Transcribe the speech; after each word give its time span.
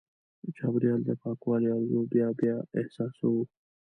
د 0.43 0.45
چاپېریال 0.57 0.99
د 1.05 1.09
پاکوالي 1.21 1.67
ارزو 1.77 1.99
بیا 2.13 2.27
بیا 2.39 2.57
احساسوو. 2.79 3.43